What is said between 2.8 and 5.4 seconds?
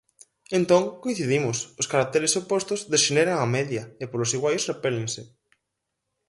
dexeneran á media, e polos iguais repélense.